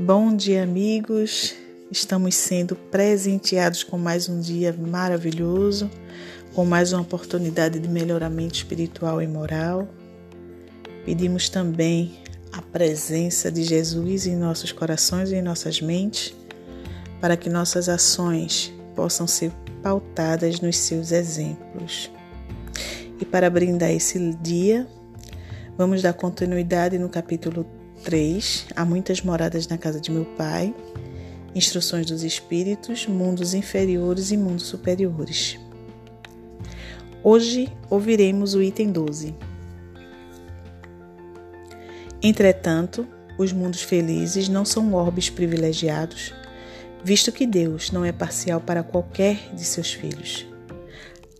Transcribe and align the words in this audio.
Bom 0.00 0.36
dia, 0.36 0.62
amigos. 0.62 1.56
Estamos 1.90 2.36
sendo 2.36 2.76
presenteados 2.76 3.82
com 3.82 3.98
mais 3.98 4.28
um 4.28 4.40
dia 4.40 4.72
maravilhoso, 4.72 5.90
com 6.54 6.64
mais 6.64 6.92
uma 6.92 7.02
oportunidade 7.02 7.80
de 7.80 7.88
melhoramento 7.88 8.54
espiritual 8.54 9.20
e 9.20 9.26
moral. 9.26 9.88
Pedimos 11.04 11.48
também 11.48 12.22
a 12.52 12.62
presença 12.62 13.50
de 13.50 13.64
Jesus 13.64 14.28
em 14.28 14.36
nossos 14.36 14.70
corações 14.70 15.32
e 15.32 15.34
em 15.34 15.42
nossas 15.42 15.80
mentes, 15.80 16.32
para 17.20 17.36
que 17.36 17.50
nossas 17.50 17.88
ações 17.88 18.72
possam 18.94 19.26
ser 19.26 19.50
pautadas 19.82 20.60
nos 20.60 20.76
seus 20.76 21.10
exemplos. 21.10 22.08
E 23.20 23.24
para 23.24 23.50
brindar 23.50 23.90
esse 23.90 24.32
dia, 24.34 24.86
vamos 25.76 26.02
dar 26.02 26.12
continuidade 26.12 26.96
no 26.98 27.08
capítulo 27.08 27.66
3. 28.04 28.66
Há 28.74 28.84
muitas 28.84 29.22
moradas 29.22 29.66
na 29.68 29.78
casa 29.78 30.00
de 30.00 30.10
meu 30.10 30.24
pai. 30.24 30.74
Instruções 31.54 32.06
dos 32.06 32.22
espíritos, 32.22 33.06
mundos 33.06 33.54
inferiores 33.54 34.30
e 34.30 34.36
mundos 34.36 34.66
superiores. 34.66 35.58
Hoje 37.22 37.70
ouviremos 37.90 38.54
o 38.54 38.62
item 38.62 38.92
12. 38.92 39.34
Entretanto, 42.22 43.06
os 43.38 43.52
mundos 43.52 43.82
felizes 43.82 44.48
não 44.48 44.64
são 44.64 44.92
orbes 44.94 45.30
privilegiados, 45.30 46.34
visto 47.04 47.30
que 47.30 47.46
Deus 47.46 47.92
não 47.92 48.04
é 48.04 48.12
parcial 48.12 48.60
para 48.60 48.82
qualquer 48.82 49.54
de 49.54 49.64
seus 49.64 49.92
filhos. 49.92 50.46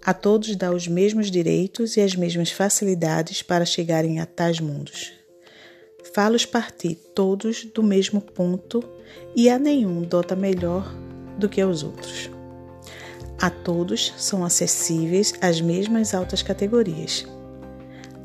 A 0.05 0.15
todos 0.15 0.55
dá 0.57 0.71
os 0.71 0.87
mesmos 0.87 1.31
direitos 1.31 1.97
e 1.97 2.01
as 2.01 2.15
mesmas 2.15 2.51
facilidades 2.51 3.43
para 3.43 3.65
chegarem 3.67 4.21
a 4.21 4.27
tais 4.27 4.61
mundos. 4.61 5.18
Fá-los 6.19 6.45
partir 6.45 6.97
todos 7.15 7.65
do 7.67 7.81
mesmo 7.81 8.21
ponto 8.21 8.83
e 9.37 9.49
a 9.49 9.57
nenhum 9.57 10.03
dota 10.03 10.35
melhor 10.35 10.93
do 11.39 11.49
que 11.49 11.61
aos 11.61 11.85
outros. 11.85 12.29
A 13.41 13.49
todos 13.49 14.13
são 14.19 14.45
acessíveis 14.45 15.33
as 15.41 15.61
mesmas 15.61 16.15
altas 16.15 16.43
categorias. 16.43 17.25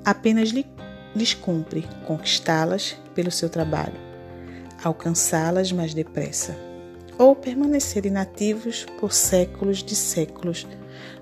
Apenas 0.03 0.49
lhes 1.15 1.35
cumpre 1.35 1.87
conquistá-las 2.07 2.97
pelo 3.13 3.29
seu 3.29 3.47
trabalho, 3.47 3.99
alcançá-las 4.83 5.71
mais 5.71 5.93
depressa, 5.93 6.57
ou 7.19 7.35
permanecer 7.35 8.07
inativos 8.07 8.87
por 8.99 9.13
séculos 9.13 9.83
de 9.83 9.95
séculos 9.95 10.65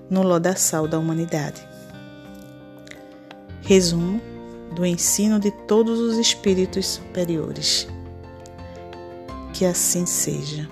no 0.08 0.22
lodaçal 0.22 0.88
da 0.88 0.98
humanidade. 0.98 1.62
Resumo 3.60 4.31
do 4.72 4.84
ensino 4.84 5.38
de 5.38 5.50
todos 5.50 5.98
os 6.00 6.16
espíritos 6.18 6.86
superiores. 6.86 7.86
Que 9.52 9.64
assim 9.64 10.06
seja. 10.06 10.68